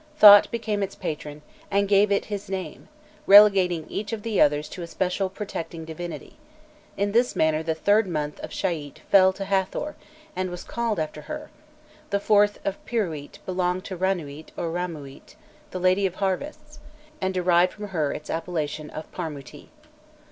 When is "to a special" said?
4.69-5.29